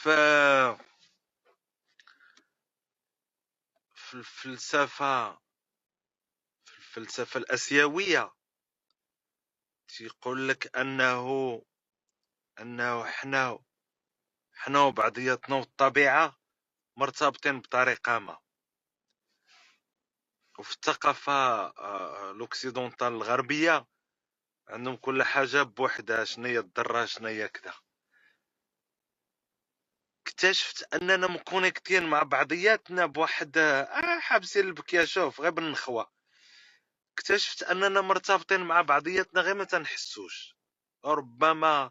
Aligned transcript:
في 0.00 0.76
الفلسفة 4.14 5.38
في 6.64 6.78
الفلسفة 6.78 7.38
الآسيوية. 7.38 8.32
تيقول 9.88 10.48
لك 10.48 10.76
أنه 10.76 11.62
أنه 12.60 13.04
حنا 13.04 13.58
حنا 14.54 14.80
وبعضياتنا 14.80 15.56
والطبيعة 15.56 16.38
مرتبطين 16.96 17.60
بطريقة 17.60 18.18
ما. 18.18 18.38
وفي 20.58 20.74
الثقافة 20.74 21.32
آه، 21.32 22.30
الأوكسيدونتال 22.30 23.08
الغربية 23.08 23.86
عندهم 24.68 24.96
كل 24.96 25.22
حاجة 25.22 25.62
بوحدها 25.62 26.24
الضرة 26.58 27.04
شنو 27.04 27.28
هي 27.28 27.48
كذا. 27.48 27.89
اكتشفت 30.40 30.94
أننا 30.94 31.26
مكونيكتين 31.26 32.06
مع 32.06 32.22
بعضياتنا 32.22 33.06
بواحد 33.06 33.58
آه 33.58 34.18
حابسين 34.18 34.64
البكيا 34.66 35.04
شوف 35.04 35.40
غير 35.40 35.50
بالنخوة. 35.50 36.10
اكتشفت 37.12 37.62
أننا 37.62 38.00
مرتبطين 38.00 38.60
مع 38.60 38.82
بعضياتنا 38.82 39.40
غير 39.40 39.54
ما 39.54 39.64
تنحسوش. 39.64 40.56
ربما 41.04 41.90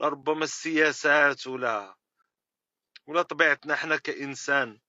ربما 0.00 0.44
السياسات 0.44 1.46
ولا 1.46 1.96
ولا 3.06 3.22
طبيعتنا 3.22 3.74
إحنا 3.74 3.96
كإنسان. 3.96 4.80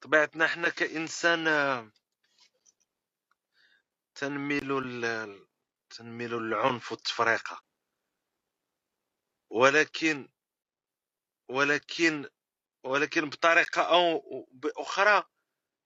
طبيعتنا 0.00 0.44
إحنا 0.44 0.68
كإنسان 0.68 1.44
تنميل 4.14 4.68
تنميل 5.90 6.34
العنف 6.34 6.92
والتفرقه 6.92 7.67
ولكن 9.50 10.28
ولكن 11.50 12.28
ولكن 12.84 13.30
بطريقة 13.30 13.82
أو 13.82 14.22
بأخرى 14.52 15.24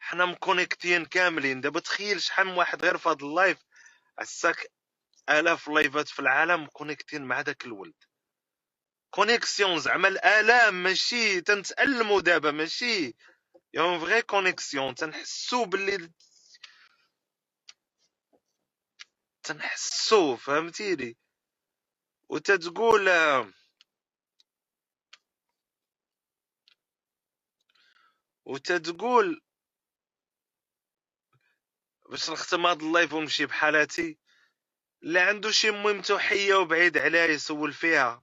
حنا 0.01 0.27
مكونيكتين 0.27 1.05
كاملين. 1.07 1.61
دابا 1.63 1.81
تخيل 1.81 2.23
شحال 2.23 2.47
من 2.47 2.53
واحد 2.55 2.83
غير 2.85 2.99
في 2.99 3.09
هذا 3.09 3.19
ال 3.23 3.30
live 3.30 3.59
عساك 4.19 4.73
آلاف 5.31 5.69
لايفات 5.69 6.09
في 6.09 6.21
العالم 6.21 6.65
مكونيكتين 6.65 7.25
مع 7.25 7.43
داك 7.43 7.67
الولد. 7.67 7.95
connexion 9.11 9.81
زعما 9.81 10.09
الآلام 10.09 10.85
ماشي 10.85 11.41
تنتالموا 11.41 12.21
دابا 12.23 12.51
ماشي 12.51 13.17
une 13.75 14.01
vraie 14.01 14.23
connexion. 14.23 14.97
تنحسو 14.97 15.65
باللي 15.65 16.13
تنحسو 19.45 20.37
فهمتيني؟ 20.37 21.19
وتتقول 22.29 23.09
وتتقول 28.45 29.41
باش 32.11 32.31
نختم 32.31 32.67
هاد 32.67 32.83
ال 32.83 32.89
live 32.89 33.13
ونمشي 33.13 33.47
بحالاتي 33.47 34.19
اللي 35.03 35.21
عنده 35.21 35.51
شي 35.51 35.71
مهمته 35.71 36.19
حية 36.19 36.55
وبعيد 36.55 36.99
عليها 36.99 37.27
يسول 37.27 37.73
فيها. 37.73 38.23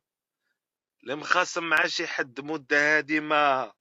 اللي 1.03 1.15
مخاصم 1.15 1.63
مع 1.69 1.87
شي 1.87 2.07
حد 2.07 2.41
مدة 2.41 2.97
هادي 2.97 3.19
ما 3.19 3.73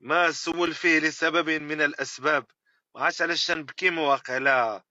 ما 0.00 0.32
سول 0.32 0.74
فيه 0.74 0.98
لسبب 0.98 1.50
من 1.50 1.82
الأسباب. 1.82 2.46
ما 2.94 3.04
عادش 3.04 3.22
علاش 3.22 3.50
نبكي 3.50 3.90
مواقع 3.90 4.38
لا. 4.38 4.84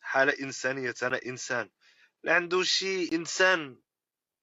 حالة 0.00 0.34
إنسانية 0.40 0.94
أنا 1.02 1.20
إنسان. 1.26 1.60
اللي 1.62 1.75
عنده 2.34 2.62
شي 2.62 3.12
إنسان 3.12 3.82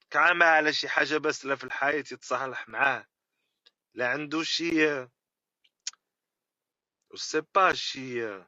كعامة 0.09 0.45
على 0.45 0.73
شي 0.73 0.89
حاجة 0.89 1.17
بس 1.17 1.45
لا 1.45 1.55
في 1.55 1.63
الحياة 1.63 1.93
يتصالح 1.99 2.69
معاه. 2.69 3.07
لا 3.93 4.07
عنده 4.09 4.43
je 4.43 5.07
sais 7.15 7.41
pas 7.55 7.73
شي 7.73 8.43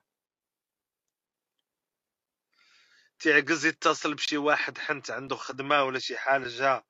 تعجز 3.19 3.65
يتصل 3.65 4.13
بشي 4.15 4.37
واحد 4.37 4.77
حنت 4.77 5.11
عنده 5.11 5.35
خدمة 5.35 5.83
ولا 5.83 5.99
شي 5.99 6.17
حاجة 6.17 6.85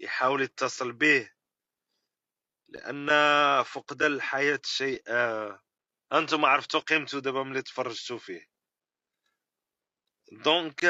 يحاول 0.00 0.42
يتصل 0.42 0.92
به 0.92 1.30
لأن 2.68 3.08
فقدان 3.62 4.12
الحياة 4.12 4.60
شيء 4.64 5.02
أنتم 6.12 6.44
عرفتوا 6.44 6.80
قيمته 6.80 7.20
دابا 7.20 7.42
ملي 7.42 7.62
تفرجتوا 7.62 8.18
فيه. 8.18 8.48
donc 10.32 10.84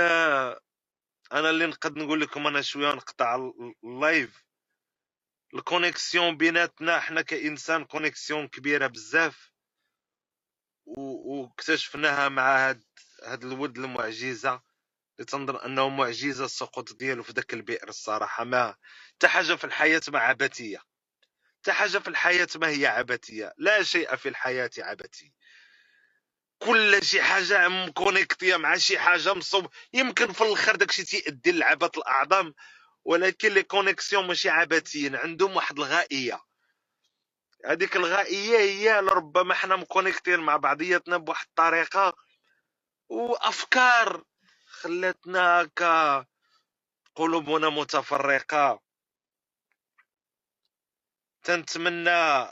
أنا 1.33 1.51
اللي 1.51 1.67
نقد 1.67 1.97
نقول 1.99 2.21
لكم 2.21 2.47
أنا 2.47 2.63
شوية 2.63 2.93
نقطع 2.95 3.53
ال 3.85 3.97
live 3.97 4.45
ال 5.55 5.63
connexion 5.63 6.37
بيناتنا 6.37 7.01
حنا 7.01 7.23
كإنسان 7.23 7.85
connexion 7.85 8.49
كبيرة 8.49 8.87
بزاف. 8.87 9.53
واكتشفناها 10.87 12.29
مع 12.29 12.69
هاد 12.69 12.85
هاد 13.25 13.45
الولد 13.45 13.79
المعجزة. 13.79 14.63
اللي 15.17 15.27
تنظن 15.27 15.57
أنه 15.57 15.89
معجزة 15.89 16.45
السقوط 16.45 16.93
ديالو 16.93 17.23
في 17.23 17.33
ذاك 17.33 17.55
البئر 17.55 17.89
الصراحة. 17.89 18.45
ما 18.45 18.77
حتى 19.15 19.29
حاجة 19.29 19.55
في 19.55 19.65
الحياة 19.65 20.03
ما 20.09 20.19
عبثية. 20.19 20.83
حتى 21.61 21.73
حاجة 21.73 21.99
في 21.99 22.09
الحياة 22.09 22.49
ما 22.57 22.69
هي 22.69 22.87
عبثية. 22.87 23.55
لا 23.59 23.83
شيء 23.83 24.17
في 24.17 24.29
الحياة 24.29 24.71
عبثي. 24.79 25.33
كل 26.67 27.05
شي 27.05 27.23
حاجة 27.23 27.69
مكونيكتية 27.69 28.57
مع 28.57 28.77
شي 28.77 28.99
حاجة 28.99 29.35
مصوب. 29.35 29.71
يمكن 29.95 30.33
في 30.33 30.45
الآخر 30.45 30.77
داكشي 30.77 31.05
تيأدي 31.05 31.53
لعبة 31.53 31.91
الأعظم 31.97 32.53
ولكن 33.05 33.53
les 33.55 33.63
connexions 33.63 34.27
ماشي 34.29 34.51
عبثيين 34.51 35.17
عندهم 35.17 35.57
واحد 35.57 35.79
الغائية. 35.79 36.41
هذيك 37.67 37.97
الغائية 37.97 38.59
هي 38.59 39.01
لربما 39.01 39.55
حنا 39.55 39.77
مكونيكتين 39.77 40.41
مع 40.41 40.57
بعضياتنا 40.57 41.17
بواحد 41.17 41.47
الطريقة 41.49 42.15
وأفكار 43.11 44.25
خلاتنا 44.67 45.65
ك 45.77 45.83
قلوبنا 47.17 47.71
متفرقة. 47.71 48.81
تنتمنى 51.45 52.47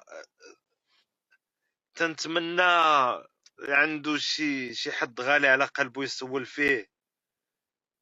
تنتمنى 1.95 2.63
عنده 3.69 4.17
شي 4.19 4.75
شي 4.75 4.93
حد 4.93 5.21
غالي 5.21 5.49
على 5.49 5.65
قلبه 5.65 6.03
يسول 6.05 6.47
فيه. 6.47 6.87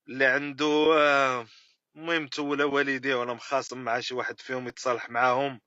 اللي 0.08 0.26
عنده 0.26 0.66
آه، 0.98 1.46
المهم 1.96 2.26
تولى 2.26 2.64
والديه 2.64 3.14
ولا 3.14 3.34
مخاصم 3.34 3.78
مع 3.84 4.00
شي 4.00 4.14
واحد 4.14 4.40
فيهم 4.40 4.68
يتصالح 4.68 5.10
معاهم. 5.10 5.60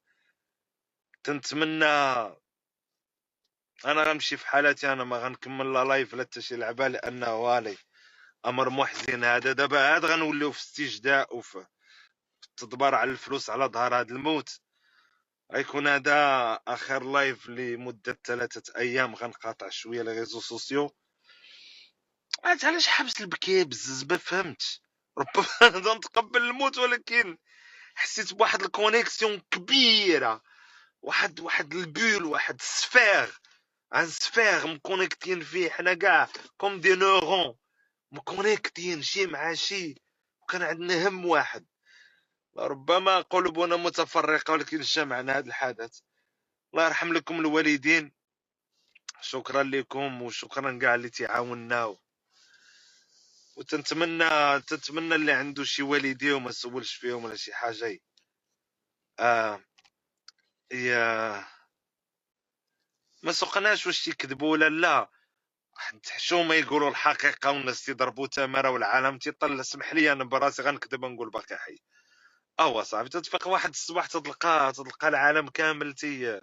تنتمنى 1.23 1.85
أنا 3.85 4.03
غنمشي 4.03 4.37
في 4.37 4.47
حالتي 4.47 4.93
أنا 4.93 5.03
ما 5.03 5.17
غنكمل 5.17 5.73
لا 5.73 5.83
live 5.85 6.13
لا 6.13 6.23
حتى 6.23 6.41
شي 6.41 6.55
لعبة 6.55 6.87
لأنه 6.87 7.35
والي 7.35 7.77
أمر 8.45 8.69
محزن 8.69 9.23
هذا. 9.23 9.51
دابا 9.53 9.79
عاد 9.93 10.05
غنوليو 10.05 10.51
في 10.51 10.59
استجداء 10.59 11.37
وفي 11.37 11.65
التدبر 12.43 12.95
على 12.95 13.11
الفلوس 13.11 13.49
على 13.49 13.65
ظهر 13.65 13.95
هذا 13.95 14.11
الموت. 14.11 14.59
غيكون 15.53 15.87
هذا 15.87 16.13
آخر 16.67 17.03
لايف 17.03 17.49
لمدة 17.49 18.19
ثلاثة 18.25 18.73
أيام 18.77 19.15
غنقاطع 19.15 19.69
شوية 19.69 20.01
les 20.01 20.19
réseaux 20.19 20.39
sociaux 20.39 20.91
عاد 22.43 22.65
علاش 22.65 22.87
حبس 22.87 23.21
البكي 23.21 23.63
بزز 23.63 24.03
ما 24.03 24.17
فهمتش. 24.17 24.81
ربما 25.17 25.45
نتقبل 25.97 26.41
الموت 26.41 26.77
ولكن 26.77 27.37
حسيت 27.95 28.33
بواحد 28.33 28.61
ال 28.61 28.69
connexion 28.69 29.41
كبيرة. 29.51 30.41
واحد 31.01 31.39
واحد 31.39 31.73
ال 31.73 31.82
boule 31.82 32.25
واحد 32.25 32.55
ال 32.59 32.69
sphère. 32.69 33.39
une 33.95 34.07
sphère 34.07 34.67
مكونيكتين 34.67 35.41
فيه 35.41 35.69
حنا 35.69 35.93
كاع 35.93 36.29
comme 36.57 36.79
des 36.81 36.95
neurones 36.95 37.55
مكونيكتين 38.11 39.01
شي 39.01 39.25
مع 39.27 39.53
شي. 39.53 39.95
وكان 40.41 40.61
عندنا 40.61 41.07
هم 41.07 41.25
واحد. 41.25 41.65
ربما 42.57 43.21
قلوبنا 43.21 43.75
متفرقة 43.75 44.53
ولكن 44.53 44.79
اجتمعنا 44.79 45.37
هذا 45.37 45.47
الحدث. 45.47 45.99
الله 46.73 46.85
يرحم 46.85 47.13
لكم 47.13 47.39
الوالدين. 47.39 48.13
شكرا 49.21 49.63
لكم 49.63 50.21
وشكرا 50.21 50.79
كاع 50.79 50.95
اللي 50.95 51.09
تعاوننا 51.09 51.97
وتنتمنى 53.55 54.61
تنتمنى 54.61 55.15
اللي 55.15 55.31
عنده 55.31 55.63
شي 55.63 55.83
والديه 55.83 56.33
وما 56.33 56.51
سولش 56.51 56.95
فيهم 56.95 57.25
ولا 57.25 57.35
شي 57.35 57.53
حاجة. 57.53 57.99
آه 59.19 59.63
يا 60.71 61.45
ما 63.23 63.31
سقناش 63.31 63.87
واش 63.87 64.03
تيكذبوا 64.03 64.51
ولا 64.51 64.69
لا. 64.69 65.11
حشومه 66.11 66.55
يقولوا 66.55 66.89
الحقيقة 66.89 67.51
والناس 67.51 67.85
تضربوا 67.85 68.27
تمارة 68.27 68.69
والعالم 68.69 69.17
تيطلع. 69.17 69.61
اسمح 69.61 69.93
لي 69.93 70.11
أنا 70.11 70.23
براسي 70.23 70.61
غنكذب 70.61 71.05
نقول 71.05 71.29
باقي 71.29 71.57
حي. 71.57 71.79
اوا 72.59 72.83
صاحبي 72.83 73.09
تتفيق 73.09 73.47
واحد 73.47 73.69
الصباح 73.69 74.05
تلقى 74.07 74.73
تلقى 74.73 75.07
العالم 75.07 75.49
كامل 75.49 75.93
تي 75.93 76.41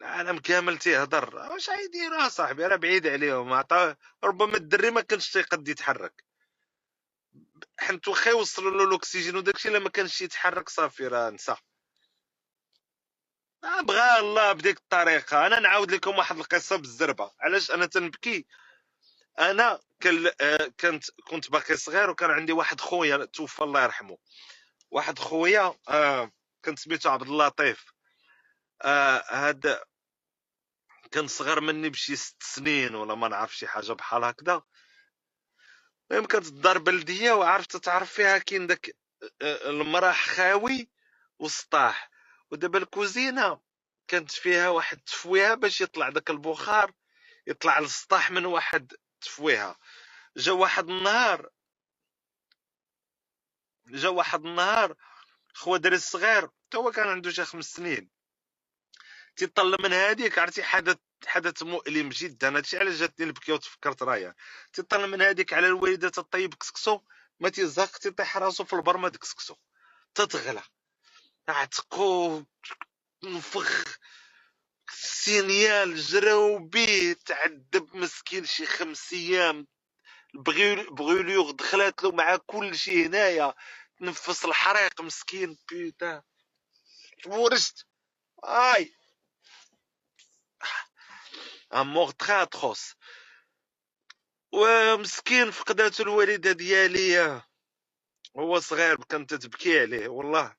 العالم 0.00 0.38
كامل 0.38 0.78
تيهضر. 0.78 1.34
واش 1.36 1.70
غيدير 1.70 2.28
صاحبي؟ 2.28 2.66
راه 2.66 2.76
بعيد 2.76 3.06
عليهم. 3.06 3.64
ربما 4.24 4.56
الدري 4.56 4.90
ما 4.90 5.00
كانش 5.00 5.32
تيقد 5.32 5.68
يتحرك. 5.68 6.24
حنت 7.78 8.08
واخا 8.08 8.30
يوصلوا 8.30 8.70
له 8.70 8.84
الأكسجين 8.84 9.36
وداكشي 9.36 9.68
الا 9.68 9.78
ما 9.78 9.88
كانش 9.88 10.22
يتحرك 10.22 10.68
صافي 10.68 11.06
راه 11.06 11.30
نسى 11.30 11.56
آه، 13.64 13.80
بغى 13.80 14.18
الله 14.18 14.52
بديك 14.52 14.78
الطريقة. 14.78 15.46
أنا 15.46 15.60
نعاود 15.60 15.90
لكم 15.92 16.18
واحد 16.18 16.38
القصة 16.38 16.76
بالزربة. 16.76 17.32
علاش 17.40 17.70
أنا 17.70 17.86
تنبكي؟ 17.86 18.46
أنا 19.38 19.80
كنت 20.80 21.10
كنت 21.10 21.50
باقي 21.50 21.76
صغير 21.76 22.10
وكان 22.10 22.30
عندي 22.30 22.52
واحد 22.52 22.80
خويا 22.80 23.24
توفى 23.24 23.64
الله 23.64 23.82
يرحمه. 23.82 24.18
واحد 24.90 25.18
خويا 25.18 25.74
آه 25.88 26.32
كنت 26.64 26.78
سميتو 26.78 27.10
عبد 27.10 27.28
اللطيف 27.28 27.92
آه 28.82 29.24
هاد 29.28 29.80
كان 31.10 31.26
صغر 31.26 31.60
مني 31.60 31.88
بشي 31.90 32.16
ست 32.16 32.42
سنين 32.42 32.94
ولا 32.94 33.14
ما 33.14 33.28
نعرف 33.28 33.56
شي 33.56 33.66
حاجة 33.66 33.92
بحال 33.92 34.24
هكذا. 34.24 34.62
المهم 36.10 36.26
كانت 36.26 36.46
الدار 36.46 36.78
بلدية 36.78 37.32
وعرفت 37.32 37.76
تعرف 37.76 38.12
فيها 38.12 38.38
كاين 38.38 38.66
داك 38.66 38.96
آه، 39.42 39.70
المراح 39.70 40.28
خاوي 40.28 40.90
وسطاح. 41.38 42.10
ودابا 42.50 42.78
الكوزينة 42.78 43.60
كانت 44.08 44.30
فيها 44.30 44.68
واحد 44.68 45.00
تفويها 45.00 45.54
باش 45.54 45.80
يطلع 45.80 46.08
داك 46.08 46.30
البخار 46.30 46.92
يطلع 47.46 47.78
للسطاح 47.78 48.30
من 48.30 48.46
واحد 48.46 48.92
تفويها. 49.20 49.78
جا 50.36 50.52
واحد 50.52 50.90
النهار 50.90 51.50
جا 53.86 54.08
واحد 54.08 54.46
النهار 54.46 54.96
خوا 55.54 55.76
دري 55.78 55.96
الصغير 55.96 56.48
هو 56.74 56.92
كان 56.92 57.08
عنده 57.08 57.30
شي 57.30 57.44
خمس 57.44 57.72
سنين. 57.72 58.10
تيطلع 59.36 59.76
من 59.80 59.92
هذيك 59.92 60.38
عرفتي 60.38 60.62
حدث 60.62 60.98
حدث 61.26 61.62
مؤلم 61.62 62.08
جدا. 62.08 62.56
هادشي 62.56 62.78
علاش 62.78 62.94
جاتني 62.94 63.26
البكيه 63.26 63.52
وتفكرت 63.52 64.02
رايا. 64.02 64.34
تيطلع 64.72 65.06
من 65.06 65.22
هذيك 65.22 65.52
على 65.52 65.66
الوالدة 65.66 66.08
تطيب 66.08 66.54
كسكسو 66.54 67.00
ما 67.40 67.48
تيزهق 67.48 67.98
تيطيح 67.98 68.36
راسو 68.36 68.64
في 68.64 68.72
البر 68.72 68.96
ما 68.96 69.08
كسكسو 69.08 69.56
تتغلى. 70.14 70.62
عتقو 71.48 72.44
نفخ 73.24 73.98
سينيال 74.90 75.96
جراو 75.96 76.58
بيه 76.58 77.12
تعذب 77.12 77.96
مسكين 77.96 78.44
شي 78.44 78.66
خمس 78.66 79.12
أيام. 79.12 79.66
بغيوليوغ 80.90 81.50
دخلات 81.50 82.02
له 82.04 82.12
مع 82.12 82.36
كل 82.36 82.76
شيء 82.76 83.06
هنايا. 83.06 83.54
تنفس 83.98 84.44
الحريق 84.44 85.00
مسكين 85.00 85.58
بيتا 85.70 86.22
ورشت. 87.26 87.86
آي. 88.44 88.94
امور 91.74 92.10
تخي 92.10 92.42
اتروس 92.42 92.94
ومسكين 94.52 95.50
فقدات 95.50 96.00
الوالدة 96.00 96.52
ديالي. 96.52 97.42
هو 98.38 98.60
صغير 98.60 99.04
كانت 99.04 99.34
تبكي 99.34 99.80
عليه 99.80 100.08
والله. 100.08 100.56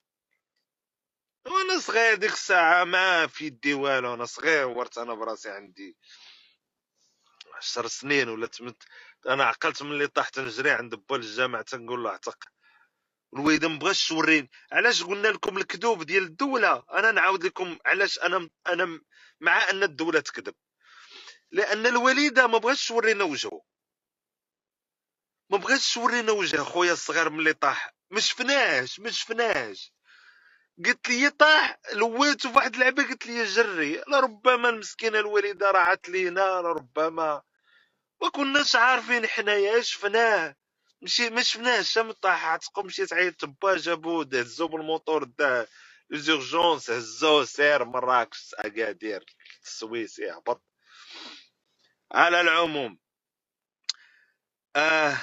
وأنا 1.45 1.79
صغير 1.79 2.15
ديك 2.15 2.33
الساعة 2.33 2.83
ما 2.83 3.27
في 3.27 3.45
يدي 3.45 3.73
والو 3.73 4.13
أنا 4.13 4.25
صغير 4.25 4.67
ورت 4.67 4.97
أنا 4.97 5.13
براسي 5.13 5.49
عندي 5.49 5.97
عشر 7.53 7.87
سنين 7.87 8.29
ولا 8.29 8.47
تمت 8.47 8.83
أنا 9.27 9.43
عقلت 9.43 9.83
ملي 9.83 10.07
طحت 10.07 10.39
نجري 10.39 10.71
عند 10.71 10.95
با 10.95 11.15
الجامع 11.15 11.61
تنقول 11.61 12.03
له 12.03 12.09
اعتق. 12.09 12.37
الويد 13.33 13.65
مبغاش 13.65 14.07
توريني. 14.07 14.49
علاش 14.71 15.03
قلنا 15.03 15.27
لكم 15.27 15.57
الكذوب 15.57 16.03
ديال 16.03 16.23
الدولة؟ 16.23 16.83
أنا 16.91 17.11
نعاود 17.11 17.43
لكم 17.45 17.77
علاش 17.85 18.19
أنا 18.19 18.49
أنا 18.67 19.01
مع 19.39 19.69
أن 19.69 19.83
الدولة 19.83 20.19
تكذب. 20.19 20.55
لأن 21.51 21.85
الوالده 21.87 22.47
ما 22.47 22.57
بغاش 22.57 22.87
تورينا 22.87 23.23
وجهه. 23.23 23.61
ما 25.49 25.57
بغاش 25.57 25.93
تورينا 25.93 26.31
وجه 26.31 26.57
خويا 26.57 26.93
الصغير 26.93 27.29
ملي 27.29 27.53
طاح. 27.53 27.95
ما 28.11 28.19
شفناهش 28.19 28.99
ما 28.99 29.11
شفناهش. 29.11 29.93
قلت 30.85 31.09
لي 31.09 31.29
طاح 31.29 31.79
لويته 31.93 32.53
فواحد 32.53 32.73
اللعبة 32.75 33.03
قلت 33.03 33.27
لي 33.27 33.45
جري 33.45 34.03
لربما 34.07 34.69
المسكينة 34.69 35.19
الوالدة 35.19 35.71
راحت 35.71 36.09
لينا 36.09 36.61
لربما. 36.61 37.43
ما 38.21 38.29
كناش 38.29 38.75
عارفين 38.75 39.27
حنايا 39.27 39.81
شفناه؟ 39.81 40.55
مشي 41.03 41.31
ما 41.31 41.43
شفناهش 41.43 41.97
من 41.97 42.11
طاح 42.13 42.45
عتقو 42.47 42.83
مشيت 42.83 43.13
عيطت 43.13 43.45
با 43.45 43.77
جابو 43.77 44.21
هزو 44.21 44.67
بالموطور 44.67 45.23
دا 45.23 45.67
les 46.11 46.33
urgences 46.33 46.89
هزو 46.91 47.45
سير 47.45 47.85
مراكش 47.85 48.55
أكادير 48.59 49.25
السويس 49.63 50.19
يهبط 50.19 50.63
على 52.13 52.41
العموم. 52.41 52.99
آه. 54.75 55.17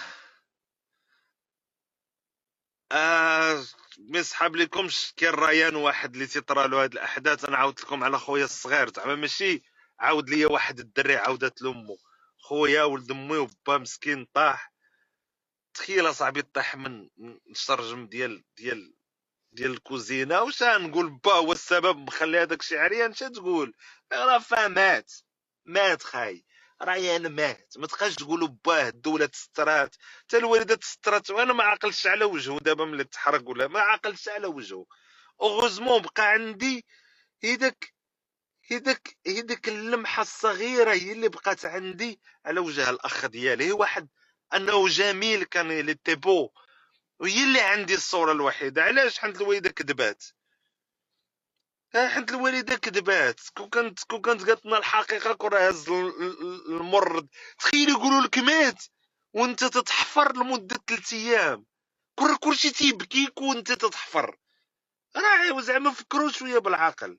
آه. 2.92 3.64
ما 3.98 4.18
يسحب 4.18 4.56
لكمش 4.56 5.12
كاين 5.16 5.34
ريان 5.34 5.76
واحد 5.76 6.12
اللي 6.12 6.26
تيطرا 6.26 6.66
له 6.66 6.82
هاد 6.82 6.92
الأحداث. 6.92 7.44
أنا 7.44 7.56
عاودت 7.56 7.80
لكم 7.80 8.04
على 8.04 8.18
خويا 8.18 8.44
الصغير 8.44 8.92
زعما 8.92 9.14
ماشي 9.14 9.62
عاود 9.98 10.30
ليا 10.30 10.46
واحد 10.46 10.78
الدري 10.78 11.16
عاودت 11.16 11.62
لأمو. 11.62 11.98
خويا 12.38 12.82
ولد 12.82 13.10
أمي 13.10 13.36
وبا 13.36 13.78
مسكين 13.78 14.26
طاح. 14.34 14.72
تخيل 15.74 16.10
أصاحبي 16.10 16.42
طاح 16.42 16.76
من 16.76 17.08
الشرجم 17.50 18.06
ديال 18.06 18.44
ديال 18.56 18.94
ديال 19.52 19.70
الكوزينة. 19.70 20.42
واش 20.42 20.62
نقول 20.62 21.10
با 21.10 21.32
هو 21.32 21.52
السبب 21.52 21.96
مخلي 21.96 22.38
هذاك 22.42 22.60
الشيء 22.60 22.78
عريان 22.78 23.10
اش 23.10 23.18
تقول 23.18 23.74
راه 24.12 24.38
فا 24.38 24.68
مات 24.68 25.12
مات 25.64 26.02
خاي. 26.02 26.44
ريان 26.82 27.26
مات 27.26 27.74
ما 27.76 27.86
تبقاش 27.86 28.14
تقولوا 28.14 28.48
باه 28.64 28.88
الدولة 28.88 29.26
تسترات. 29.26 29.96
حتى 30.24 30.36
الوالدة 30.36 30.74
تسترات. 30.74 31.30
وأنا 31.30 31.52
ما 31.52 31.64
عقلتش 31.64 32.06
على 32.06 32.24
وجهه. 32.24 32.58
دابا 32.58 32.84
ملي 32.84 33.04
تحرق 33.04 33.48
ولا 33.48 33.68
ما 33.68 33.80
عقلتش 33.80 34.28
على 34.28 34.46
وجهه. 34.46 34.86
heureusement 35.42 36.02
بقى 36.02 36.30
عندي 36.30 36.86
هيداك 37.42 37.94
هيداك 38.70 39.16
هيداك 39.26 39.68
اللمحة 39.68 40.22
الصغيرة 40.22 40.92
هي 40.92 41.12
اللي 41.12 41.28
بقات 41.28 41.64
عندي 41.66 42.20
على 42.46 42.60
وجه 42.60 42.90
الأخ 42.90 43.26
ديالي. 43.26 43.72
واحد 43.72 44.08
أنه 44.54 44.88
جميل 44.88 45.44
كان 45.44 45.80
il 45.80 45.94
était 45.94 46.22
beau. 46.22 46.50
وهي 47.20 47.44
اللي 47.44 47.60
عندي 47.60 47.94
الصورة 47.94 48.32
الوحيدة. 48.32 48.82
علاش 48.82 49.18
حنت 49.18 49.40
الوالدة 49.40 49.70
كذبات؟ 49.70 50.24
حيت 51.96 52.30
الوالدة 52.30 52.76
كذبات. 52.76 53.40
كون 53.56 53.68
كانت 53.70 54.04
كون 54.04 54.22
كانت 54.22 54.46
قالت 54.48 54.66
لنا 54.66 54.78
الحقيقة 54.78 55.34
كون 55.34 55.50
راه 55.50 55.68
هز 55.68 55.90
الممرض 55.90 57.28
تخيل 57.60 57.90
يقولوا 57.90 58.22
لك 58.22 58.38
مات 58.38 58.84
وانت 59.34 59.64
تتحفر 59.64 60.36
لمدة 60.36 60.76
ثلاث 60.88 61.12
أيام. 61.12 61.66
كل 62.20 62.36
كلشي 62.36 62.70
تيبكيك 62.70 63.42
وانت 63.42 63.72
تتحفر. 63.72 64.38
راه 65.16 65.62
زعما 65.62 65.92
فكروا 65.92 66.30
شوية 66.30 66.58
بالعقل. 66.58 67.18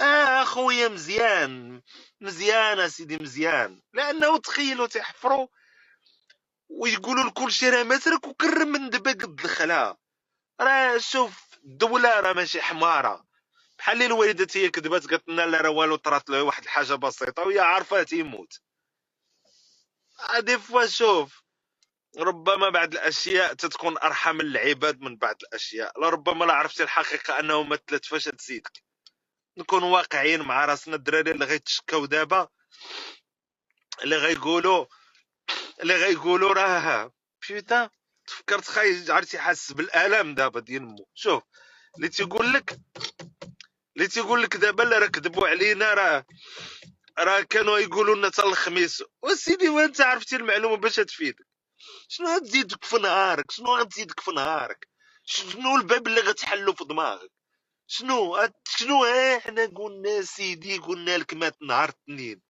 آه 0.00 0.42
أخويا 0.42 0.88
مزيان. 0.88 1.82
مزيان 2.22 2.80
أسيدي 2.80 3.18
مزيان. 3.18 3.82
لأنه 3.94 4.38
تخيلوا 4.38 4.86
تيحفروا 4.86 5.48
ويقولوا 6.70 7.24
لكل 7.30 7.52
شيء 7.52 7.70
راه 7.70 7.82
ماترك 7.84 8.28
وكرم 8.28 8.68
من 8.68 8.90
دبا 8.90 9.12
قد 9.12 9.40
الخلا. 9.44 9.98
راه 10.62 10.98
شوف 10.98 11.44
الدولة 11.64 12.20
راه 12.20 12.34
ماشي 12.34 12.62
حمارة. 12.62 13.25
بحال 13.78 13.94
اللي 13.94 14.06
الوالده 14.06 14.46
هي 14.60 14.70
كذبات 14.70 15.06
قالت 15.06 15.28
لنا 15.28 15.42
لا 15.46 15.60
راه 15.60 15.70
والو 15.70 15.96
طرات 15.96 16.30
له 16.30 16.42
واحد 16.42 16.62
الحاجة 16.64 16.94
بسيطة 16.94 17.42
وهي 17.42 17.60
عارفة 17.60 18.02
تيموت 18.02 18.60
دي 20.40 20.58
فوا 20.58 20.86
شوف 20.86 21.42
ربما 22.18 22.70
بعض 22.70 22.92
الأشياء 22.94 23.54
تتكون 23.54 23.98
أرحم 23.98 24.40
العباد 24.40 25.00
من 25.00 25.16
بعض 25.16 25.36
الأشياء 25.42 26.00
لربما 26.00 26.44
لا 26.44 26.54
عرفتي 26.54 26.82
الحقيقة 26.82 27.40
أنه 27.40 27.62
مثلت 27.62 28.04
فاش 28.06 28.24
تزيدك 28.24 28.84
نكون 29.58 29.82
واقعيين 29.82 30.42
مع 30.42 30.64
راسنا 30.64 30.96
الدراري 30.96 31.30
اللي 31.30 31.44
غيتشكاو 31.44 32.06
دابا 32.06 32.48
اللي 34.04 34.16
غيقولوا 34.16 34.86
اللي 35.82 35.94
غيقولوا 35.96 36.54
راه 36.54 37.12
بيتا 37.50 37.90
تفكرت 38.26 38.64
خاي 38.68 39.04
عرفتي 39.10 39.38
حاس 39.38 39.72
بالالم 39.72 40.34
دابا 40.34 40.60
ديال 40.60 40.82
مو. 40.86 41.08
شوف 41.14 41.42
اللي 41.96 42.08
تيقول 42.08 42.52
لك 42.52 42.78
اللي 43.96 44.08
تيقول 44.08 44.42
لك 44.42 44.56
دابا 44.56 44.82
لا 44.82 44.98
راه 44.98 45.06
كذبوا 45.06 45.48
علينا 45.48 45.94
راه 45.94 46.24
راه 47.18 47.40
كانوا 47.40 47.78
يقولوا 47.78 48.16
لنا 48.16 48.28
حتى 48.28 48.42
الخميس. 48.42 49.02
وسيدي 49.22 49.68
وانت 49.68 50.00
عرفتي 50.00 50.36
المعلومة 50.36 50.76
باش 50.76 50.96
تفيدك؟ 50.96 51.46
شنو 52.08 52.36
غتزيدك 52.36 52.84
في 52.84 52.96
نهارك؟ 52.98 53.50
شنو 53.50 53.76
غتزيدك 53.76 54.20
في 54.20 54.30
نهارك؟ 54.30 54.88
شنو 55.24 55.76
الباب 55.76 56.06
اللي 56.06 56.20
غتحلو 56.20 56.72
في 56.72 56.84
دماغك؟ 56.84 57.30
شنو؟ 57.86 58.48
شنو؟ 58.68 59.04
ها 59.04 59.38
حنا 59.38 59.66
قلنا 59.66 60.22
سيدي 60.22 60.78
قلنا 60.78 61.18
لك 61.18 61.34
مات 61.34 61.56
نهار 61.62 61.88
الاثنين 61.88 62.40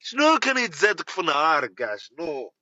شنو 0.00 0.38
كان 0.38 0.58
يتزادك 0.58 1.10
في 1.10 1.22
نهارك 1.22 1.74
كاع 1.74 1.96
شنو؟ 1.96 2.54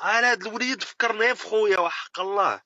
على 0.00 0.26
هاد 0.26 0.46
الوليد 0.46 0.82
فكرني 0.82 1.34
في 1.34 1.44
خويا 1.44 1.78
وحق 1.80 2.20
الله. 2.20 2.62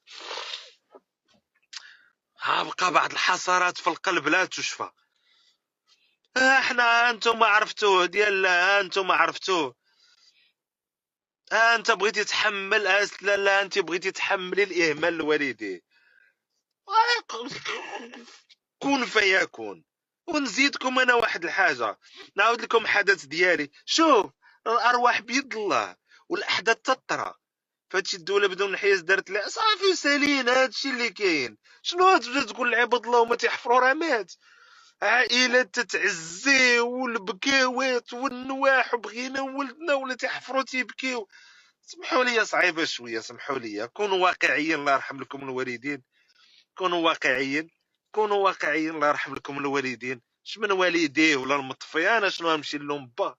بقى 2.48 2.92
بعض 2.92 3.12
الحسرات 3.12 3.78
في 3.78 3.86
القلب 3.86 4.28
لا 4.28 4.44
تشفى. 4.44 4.90
إحنا 6.36 7.10
أنتم 7.10 7.42
عرفتوه 7.42 8.06
ديال 8.06 8.46
أنتم 8.46 9.12
عرفتوه. 9.12 9.74
أنت 11.52 11.90
بغيتي 11.90 12.24
تحمل 12.24 12.86
آه 12.86 13.08
لا 13.22 13.36
لا 13.36 13.62
أنت 13.62 13.78
بغيتي 13.78 14.10
تحملي 14.10 14.62
الإهمال 14.62 15.14
لوالديه 15.14 15.80
كون 18.78 19.06
فيكون. 19.06 19.84
ونزيدكم 20.26 20.98
أنا 20.98 21.14
واحد 21.14 21.44
الحاجة. 21.44 21.98
نعاود 22.36 22.60
لكم 22.62 22.86
حدث 22.86 23.24
ديالي. 23.24 23.70
شوف 23.86 24.32
الأرواح 24.66 25.20
بيد 25.20 25.54
الله 25.56 25.96
والأحداث 26.28 26.76
تطرى 26.76 27.34
فهادشي 27.94 28.16
الدولة 28.16 28.48
بدون 28.48 28.74
الحياز 28.74 29.00
دارت 29.00 29.30
لا 29.30 29.48
صافي 29.48 29.94
سالين 29.96 30.48
هادشي 30.48 30.90
اللي 30.90 31.10
كاين. 31.10 31.58
شنو 31.82 32.18
تبدا 32.18 32.44
تقول 32.44 32.72
لعباد 32.72 33.06
الله 33.06 33.20
وما 33.20 33.36
تيحفروا 33.36 33.80
راه 33.80 33.92
مات؟ 33.92 34.32
عائلات 35.02 35.74
تتعزي 35.80 36.78
والبكاوات 36.78 38.12
والنواح 38.12 38.94
وبغينا 38.94 39.42
ولدنا 39.42 39.94
ولا 39.94 40.14
تيحفروا 40.14 40.62
تيبكيو. 40.62 41.28
سمحوا 41.82 42.24
لي 42.24 42.44
صعيبة 42.44 42.84
شوية 42.84 43.20
سمحوا 43.20 43.58
لي. 43.58 43.88
كونوا 43.88 44.18
واقعيين 44.18 44.80
الله 44.80 44.92
يرحم 44.92 45.20
لكم 45.20 45.42
الوالدين. 45.42 46.02
كونوا 46.78 47.06
واقعيين 47.06 47.70
كونوا 48.12 48.44
واقعيين 48.44 48.90
الله 48.94 49.08
يرحم 49.08 49.34
لكم 49.34 49.58
الوالدين. 49.58 50.22
اش 50.46 50.58
من 50.58 50.72
والديه 50.72 51.36
ولا 51.36 51.56
المطفي؟ 51.56 52.08
أنا 52.08 52.30
شنو 52.30 52.56
نمشي 52.56 52.78
لهم 52.78 53.12
با 53.18 53.36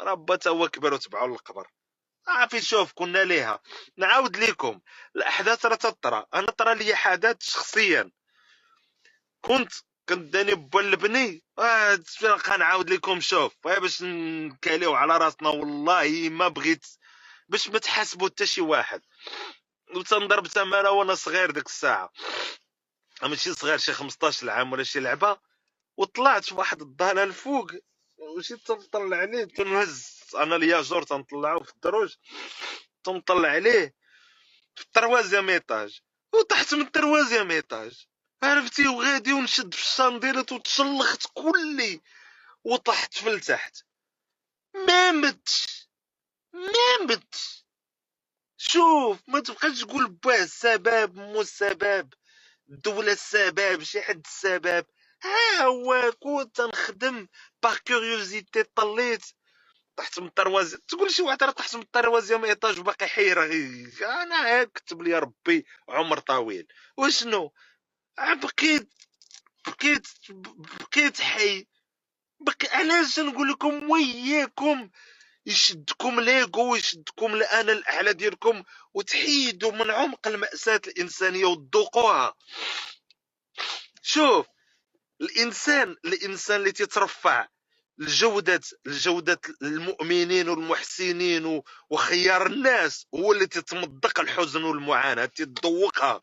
راه 0.00 0.14
با 0.14 0.36
تا 0.36 0.50
هو 0.50 0.68
كبر 0.68 0.94
وتبعوا 0.94 1.28
للقبر. 1.28 1.68
عافي 2.28 2.60
شوف 2.62 2.92
كنا 2.92 3.24
ليها. 3.24 3.60
نعاود 3.96 4.36
لكم 4.36 4.80
الأحداث 5.16 5.66
راه 5.66 5.74
تطرى. 5.74 6.26
أنا 6.34 6.46
طرى 6.50 6.74
لي 6.74 6.96
حدث 6.96 7.36
شخصيا. 7.42 8.10
كنت 9.40 9.72
كنت 10.08 10.32
داني 10.32 10.54
با 10.54 10.80
لبني 10.80 11.42
آه 11.58 11.98
نعاود 12.58 12.90
لكم 12.90 13.20
شوف. 13.20 13.54
باش 13.64 14.02
نكاليو 14.02 14.94
على 14.94 15.18
راسنا. 15.18 15.48
والله 15.48 16.28
ما 16.30 16.48
بغيت 16.48 16.86
باش 17.48 17.68
ما 17.68 17.78
تحاسبوا 17.78 18.28
حتى 18.28 18.46
شي 18.46 18.60
واحد. 18.60 19.02
وتنضرب 19.94 20.46
تماره 20.46 20.90
وأنا 20.90 21.14
صغير 21.14 21.50
ديك 21.50 21.66
الساعة. 21.66 22.12
ماشي 23.22 23.54
صغير 23.54 23.78
شي 23.78 23.92
15 23.92 24.50
عام 24.50 24.72
ولا 24.72 24.82
شي 24.84 25.00
لعبة. 25.00 25.38
وطلعت 25.96 26.44
في 26.44 26.54
واحد 26.54 26.82
ال 26.82 26.89
dalle 26.89 27.22
الفوق. 27.22 27.72
ومشيت 28.18 28.66
تنطلع 28.66 29.16
عليه 29.16 29.44
تنهز. 29.44 30.19
أنا 30.36 30.56
الياجور 30.56 31.02
تنطلعو 31.02 31.64
في 31.64 31.72
الدروج 31.74 32.14
تنطلع 33.04 33.48
عليه 33.48 33.94
في 34.76 34.82
ال 34.82 34.89
troisième 34.89 35.48
étage 35.50 36.00
وطحت 36.34 36.74
من 36.74 36.80
ال 36.80 36.87
troisième 36.87 37.50
étage 37.50 38.06
عرفتي؟ 38.42 38.88
وغادي 38.88 39.32
ونشد 39.32 39.74
في 39.74 39.82
الشانديرات 39.82 40.52
وتشلخت 40.52 41.26
كلي 41.34 42.02
وطحت 42.64 43.14
في 43.14 43.28
التحت. 43.30 43.76
ما 44.74 45.12
متش 45.12 45.88
ما 46.54 47.06
متش. 47.06 47.66
شوف 48.58 49.18
ما 49.28 49.40
تبقاش 49.40 49.80
تقول 49.80 50.08
باه 50.10 50.42
السبب 50.44 51.16
مو 51.16 51.40
السبب 51.40 52.14
الدولة 52.70 53.12
السبب 53.12 53.82
شي 53.82 54.02
حد 54.02 54.22
السبب 54.26 54.86
ها 55.22 55.64
هو 55.64 56.12
كنت 56.20 56.60
نخدم 56.60 57.28
par 57.62 57.78
curiosité 57.78 58.62
طليت. 58.62 59.24
طحت 59.96 60.18
من 60.18 60.26
ال 60.26 60.31
troisième 60.31 60.76
تقول 60.88 61.10
شي 61.10 61.22
واحد 61.22 61.42
راه 61.42 61.50
طحت 61.50 61.74
من 61.76 61.82
ال 61.82 61.88
troisième 61.88 62.44
étage 62.44 62.78
وباقي 62.80 63.08
حير 63.08 63.44
أنا 64.02 64.46
هاك 64.46 64.72
كتب 64.72 65.02
لي 65.02 65.18
ربي 65.18 65.66
عمر 65.88 66.18
طويل. 66.18 66.66
وشنو؟ 66.96 67.52
بقيت 68.18 68.88
بقيت 69.66 70.06
بقيت 70.80 71.20
حي. 71.20 71.66
بقي 72.40 72.68
علاش 72.78 73.20
نقول 73.20 73.48
لكم 73.48 73.90
وياكم 73.90 74.90
يشدكم 75.46 76.20
l'ego 76.20 76.72
ويشدكم 76.72 77.34
الانا 77.34 77.72
الاعلى 77.72 78.12
ديالكم 78.12 78.62
وتحيدوا 78.94 79.72
من 79.72 79.90
عمق 79.90 80.28
المأساة 80.28 80.80
الإنسانية 80.86 81.44
وتذوقوها 81.44 82.34
شوف 84.02 84.46
الإنسان 85.20 85.96
الإنسان 86.04 86.56
اللي 86.60 86.72
تيترفع 86.72 87.48
لجودة 88.00 88.60
لجودة 88.86 89.40
المؤمنين 89.62 90.48
والمحسنين 90.48 91.62
وخيار 91.90 92.46
الناس 92.46 93.06
هو 93.14 93.32
اللي 93.32 93.46
تتمضق 93.46 94.20
الحزن 94.20 94.64
والمعاناة 94.64 95.24
تتذوقها 95.24 96.20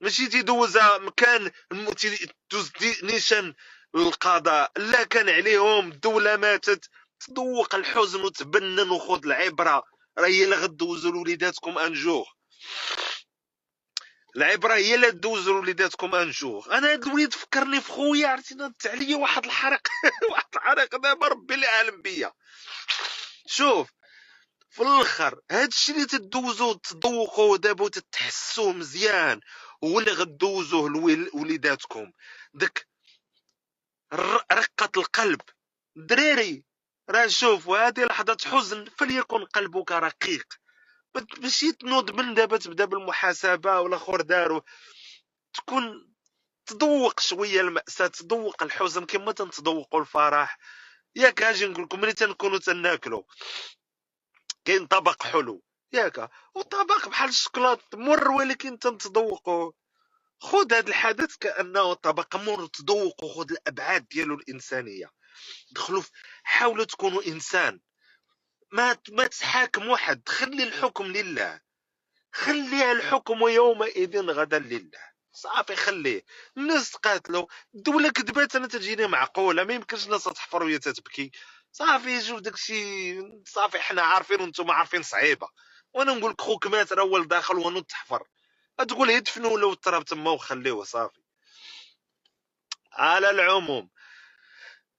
ماشي 0.00 0.26
تيدوزها 0.28 0.98
مكان 0.98 1.50
تدوز 1.70 2.70
نيشان 3.02 3.54
القضاء. 3.94 4.72
لا 4.76 5.04
كان 5.04 5.28
عليهم 5.28 5.88
الدولة 5.92 6.36
ماتت 6.36 6.88
تذوق 7.20 7.74
الحزن 7.74 8.20
وتبنن 8.20 8.90
وخذ 8.90 9.24
العبرة. 9.24 9.82
راه 10.18 10.26
هي 10.26 10.44
اللي 10.44 10.56
غدوزو 10.56 11.10
لوليداتكم 11.10 11.78
un 11.78 11.92
jour 11.92 12.26
العبرة 14.38 14.74
هي 14.74 14.94
اللي 14.94 15.10
دوز 15.10 15.48
لوليداتكم 15.48 16.14
un 16.14 16.30
jour. 16.30 16.66
أنا 16.78 16.92
هاد 16.92 17.06
الوليد 17.06 17.34
فكرني 17.34 17.80
في 17.80 17.92
خويا 17.92 18.28
عرفتي 18.28 18.54
نط 18.54 18.86
عليا 18.86 19.16
واحد 19.16 19.44
الحرق. 19.44 19.88
واحد 20.30 20.44
الحرق 20.54 20.96
دابا 20.96 21.28
ربي 21.28 21.54
اللي 21.54 21.66
عالم 21.66 22.02
بيا 22.02 22.32
شوف 23.46 23.88
في 24.70 24.82
الآخر 24.82 25.40
هاد 25.50 25.68
الشيء 25.68 25.94
اللي 25.94 26.06
تدوزو 26.06 26.72
تذوقوا 26.72 27.56
دابا 27.56 27.84
وتتحسوا 27.84 28.72
مزيان 28.72 29.40
هو 29.84 29.98
اللي 29.98 30.10
غدوزوه 30.10 30.90
لوليداتكم. 30.90 32.12
داك 32.54 32.88
رقة 34.12 34.90
القلب. 34.96 35.40
دراري. 35.96 36.64
راه 37.10 37.26
شوف 37.26 37.68
هذه 37.68 38.04
لحظة 38.04 38.36
حزن 38.44 38.84
فليكن 38.98 39.44
قلبك 39.44 39.92
رقيق. 39.92 40.46
ماشي 41.38 41.72
تنوض 41.72 42.10
من 42.10 42.34
دابا 42.34 42.56
تبدا 42.56 42.84
بالمحاسبة 42.84 43.80
والآخر 43.80 44.20
دارو. 44.20 44.62
تكون 45.54 46.14
تذوق 46.66 47.20
شوية 47.20 47.60
المأساة 47.60 48.06
تذوق 48.06 48.62
الحزن 48.62 49.06
كما 49.06 49.32
تنتذوقوا 49.32 50.00
الفرح. 50.00 50.58
ياك 51.16 51.42
أجي 51.42 51.66
نقول 51.66 51.84
لكم 51.84 52.00
ملي 52.00 52.12
تنكونوا 52.12 52.58
تناكلوا 52.58 53.22
كاين 54.64 54.86
طبق 54.86 55.22
حلو. 55.22 55.62
ياك 55.92 56.30
وطبق 56.54 57.08
بحال 57.08 57.28
الشكلاط 57.28 57.94
مر 57.94 58.30
ولكن 58.30 58.78
تنتذوقوا 58.78 59.72
خذ 60.40 60.72
هذا 60.74 60.88
الحدث 60.88 61.36
كأنه 61.36 61.94
طبق 61.94 62.36
مر 62.36 62.66
تذوقوا 62.66 63.34
خذ 63.34 63.50
الأبعاد 63.50 64.08
ديالو 64.08 64.34
الإنسانية. 64.34 65.10
دخلوا 65.70 66.02
حاولوا 66.42 66.84
تكونوا 66.84 67.26
إنسان. 67.26 67.80
ما 68.72 68.96
ما 69.10 69.26
تحاكم 69.26 69.88
واحد. 69.88 70.28
خلي 70.28 70.64
الحكم 70.64 71.06
لله. 71.06 71.60
خلي 72.32 72.92
الحكم 72.92 73.48
يومئذ 73.48 74.20
غدا 74.30 74.58
لله. 74.58 75.00
صافي 75.32 75.76
خليه. 75.76 76.24
الناس 76.56 76.90
تقاتلوا 76.90 77.46
الدولة 77.74 78.10
كذبات 78.10 78.56
أنا 78.56 78.66
تجيني 78.68 79.06
معقولة. 79.06 79.64
ما 79.64 79.74
يمكنش 79.74 80.06
الناس 80.06 80.24
تحفر 80.24 80.62
وهي 80.62 80.78
تتبكي. 80.78 81.32
صافي 81.72 82.22
شوف 82.22 82.40
داكشي. 82.40 83.20
صافي 83.46 83.80
حنا 83.80 84.02
عارفين 84.02 84.40
وأنتم 84.40 84.70
عارفين 84.70 85.02
صعيبة. 85.02 85.48
وأنا 85.94 86.14
نقول 86.14 86.30
لك 86.32 86.40
خوك 86.40 86.66
مات 86.66 86.92
راه 86.92 87.04
هو 87.04 87.18
داخل 87.24 87.56
وأنا 87.58 87.80
تحفر. 87.80 88.28
تقول 88.88 89.10
يدفنوا 89.10 89.58
لو 89.60 89.72
التراب 89.72 90.04
تما 90.04 90.30
وخليوه 90.30 90.84
صافي. 90.84 91.20
على 92.92 93.30
العموم 93.30 93.90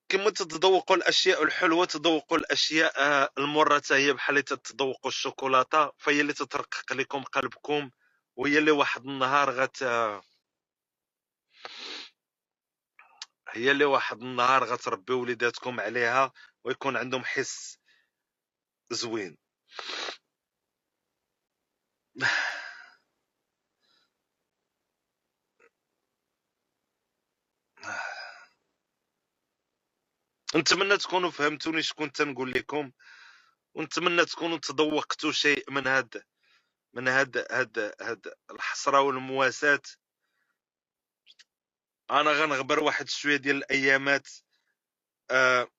كما 0.09 0.29
تتذوقوا 0.29 0.95
الأشياء 0.95 1.43
الحلوة 1.43 1.85
تذوقوا 1.85 2.37
الأشياء 2.37 2.93
المرة 3.37 3.81
هي 3.91 4.13
بحال 4.13 4.29
اللي 4.29 4.41
تتذوقوا 4.43 5.11
الشوكولاتة 5.11 5.91
فهي 5.97 6.21
اللي 6.21 6.33
تترقق 6.33 6.93
لكم 6.93 7.23
قلبكم 7.23 7.91
وهي 8.35 8.57
اللي 8.57 8.71
واحد 8.71 9.05
النهار 9.05 9.49
غت 9.51 9.83
هي 13.49 13.71
اللي 13.71 13.85
واحد 13.85 14.21
النهار 14.21 14.63
غتربي 14.63 15.13
وليداتكم 15.13 15.79
عليها 15.79 16.31
ويكون 16.63 16.97
عندهم 16.97 17.23
حس 17.25 17.79
زوين. 18.91 19.37
نتمنى 30.55 30.97
تكونوا 30.97 31.31
فهمتوني 31.31 31.83
شكون 31.83 32.11
تنقول 32.11 32.51
لكم 32.51 32.91
ونتمنى 33.75 34.25
تكونوا 34.25 34.57
تذوقتوا 34.57 35.31
شيء 35.31 35.71
من 35.71 35.87
هاد 35.87 36.23
من 36.93 37.07
هاد 37.07 37.37
هاد 37.51 37.95
هاد 38.01 38.33
الحسره 38.51 39.01
والمواساة. 39.01 39.81
أنا 42.11 42.31
غنغبر 42.31 42.79
واحد 42.83 43.09
شوية 43.09 43.35
ديال 43.37 43.55
الأيامات. 43.57 44.29
آه 45.31 45.69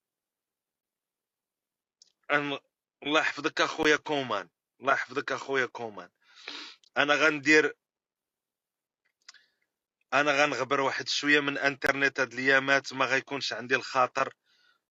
الله 2.33 3.21
يحفظك 3.21 3.61
أخويا 3.61 3.97
كومان 3.97 4.49
الله 4.81 4.93
يحفظك 4.93 5.33
أخويا 5.33 5.67
كومان. 5.67 6.11
أنا 6.97 7.15
غندير 7.15 7.77
أنا 10.13 10.33
غنغبر 10.45 10.81
واحد 10.81 11.09
شوية 11.09 11.41
من 11.41 11.59
إنترنت 11.59 12.21
هاد 12.21 12.33
الأيامات 12.33 12.93
ما 12.93 13.05
غيكونش 13.07 13.53
عندي 13.53 13.77
الخاطر. 13.77 14.35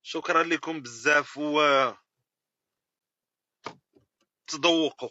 شكرا 0.04 0.44
لكم 0.44 0.82
بزاف 0.82 1.38
و 1.38 1.92
تذوقوا 4.48 5.10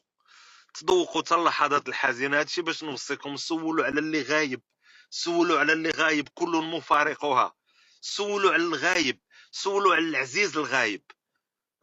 تذوقوا 0.75 1.23
حتى 1.23 1.35
اللحظات 1.35 1.88
الحزينة. 1.88 2.38
هادشي 2.40 2.62
باش 2.62 2.85
نوصيكم 2.85 3.37
سولوا 3.37 3.85
على 3.85 4.00
اللي 4.00 4.23
غايب 4.23 4.62
سولوا 5.11 5.59
على 5.59 5.73
اللي 5.73 5.90
غايب 5.90 6.28
كل 6.28 6.50
مفارقها. 6.50 7.54
سولوا 8.00 8.52
على 8.52 8.62
الغايب 8.62 9.21
سولوا 9.50 9.95
على 9.95 10.04
العزيز 10.04 10.57
الغايب. 10.57 11.02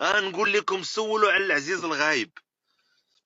ها 0.01 0.19
نقول 0.19 0.53
لكم 0.53 0.83
سولوا 0.83 1.31
على 1.31 1.45
العزيز 1.45 1.83
الغايب. 1.83 2.31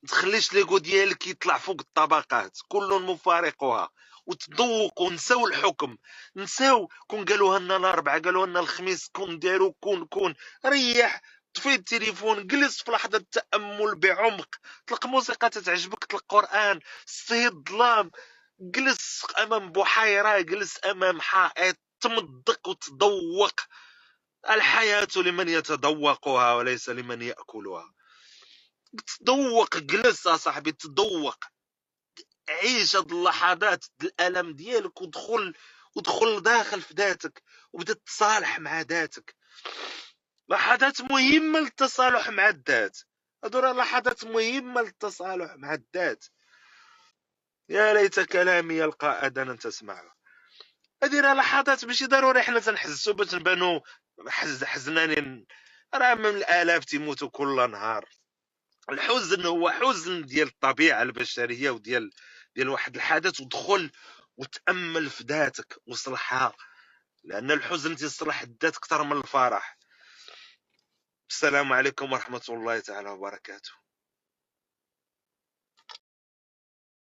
ما 0.04 0.10
تخليش 0.10 0.54
ليغو 0.54 0.78
ديالك 0.78 1.28
يطلع 1.28 1.58
فوق 1.58 1.78
الطبقات 1.80 2.58
كل 2.68 3.02
مفارقها. 3.02 3.90
وتذوقوا 4.30 5.12
نساو 5.12 5.48
الحكم. 5.48 5.98
نساو 6.36 6.90
كون 7.08 7.26
قالوها 7.26 7.60
لنا 7.60 7.78
الاربعاء 7.78 8.22
قالوها 8.22 8.48
لنا 8.48 8.60
الخميس 8.60 9.08
كون 9.08 9.40
داروا 9.40 9.74
كون 9.82 10.06
كون. 10.06 10.36
ريح 10.66 11.22
طفي 11.54 11.74
التليفون 11.74 12.48
جلس 12.48 12.84
في 12.84 12.92
لحظة 12.92 13.26
تأمل 13.32 13.96
بعمق. 13.96 14.56
تلق 14.88 15.06
موسيقى 15.06 15.50
تتعجبك 15.50 16.06
تلق 16.06 16.26
قرآن 16.30 16.80
سي 17.06 17.48
الظلام 17.48 18.12
جلس 18.60 19.26
أمام 19.38 19.72
بحيرة 19.72 20.42
جلس 20.42 20.80
أمام 20.86 21.22
حائط 21.22 21.78
تمضق 22.02 22.68
وتذوق. 22.68 23.60
الحياة 24.50 25.08
لمن 25.16 25.50
يتذوقها 25.50 26.54
وليس 26.54 26.90
لمن 26.90 27.22
يأكلها. 27.22 27.94
تذوق 29.26 29.78
جلس 29.78 30.28
صاحبي 30.28 30.72
تذوق. 30.72 31.38
عيش 32.50 32.96
هاد 32.96 33.12
اللحظات 33.12 33.86
الألم 34.01 34.53
ديالك 34.53 35.01
ودخل 35.01 35.53
ودخل 35.96 36.41
داخل 36.44 36.82
في 36.82 36.94
ذاتك 36.94 37.44
وبدا 37.74 37.94
تصالح 37.94 38.60
مع 38.60 38.82
ذاتك. 38.82 39.36
لحظات 40.50 41.01
مهمة 41.01 41.60
للتصالح 41.60 42.29
مع 42.29 42.50
الذات. 42.50 42.98
هادو 43.44 43.60
راه 43.60 43.74
لحظات 43.74 44.24
مهمة 44.25 44.82
للتصالح 44.82 45.56
مع 45.56 45.74
الذات. 45.74 46.25
يا 47.70 47.94
ليت 47.94 48.20
كلامي 48.20 48.75
يلقى 48.75 49.27
أذانا 49.27 49.56
تسمعه 49.56 50.15
هادي 51.03 51.20
راه 51.20 51.34
لحظات 51.34 51.86
ماشي 51.86 52.06
ضروري 52.06 52.41
حنا 52.41 52.60
تنحسو 52.60 53.13
باش 53.13 53.36
نبانو 53.36 53.82
حز 54.27 54.63
حزنانين 54.63 55.46
راه 55.96 56.13
من 56.15 56.25
الآلاف 56.25 56.86
تيموتوا 56.86 57.29
كل 57.29 57.72
نهار. 57.72 58.10
الحزن 58.91 59.46
هو 59.46 59.70
حزن 59.70 60.25
ديال 60.25 60.48
الطبيعة 60.48 61.01
البشرية 61.01 61.70
وديال 61.70 62.12
ديال 62.56 62.70
واحد 62.70 62.96
الحدث 62.96 63.41
ودخل 63.41 63.91
وتأمل 64.38 65.10
في 65.10 65.24
ذاتك 65.24 65.77
وصلحها 65.88 66.53
لأن 67.24 67.51
الحزن 67.51 67.96
تيصلح 67.96 68.41
الذات 68.41 68.77
أكثر 68.77 69.03
من 69.03 69.18
الفرح. 69.18 69.77
السلام 71.29 71.74
عليكم 71.74 72.13
ورحمة 72.13 72.41
الله 72.50 72.79
تعالى 72.79 73.10
وبركاته. 73.10 73.72